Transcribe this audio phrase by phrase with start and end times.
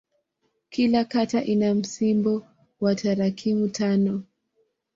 [0.69, 2.47] Kila kata ina msimbo
[2.81, 4.23] wa tarakimu tano.